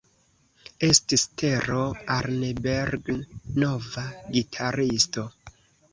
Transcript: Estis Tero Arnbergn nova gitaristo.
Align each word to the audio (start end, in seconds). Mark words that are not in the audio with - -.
Estis 0.87 1.25
Tero 1.41 1.83
Arnbergn 2.15 3.21
nova 3.65 4.07
gitaristo. 4.39 5.27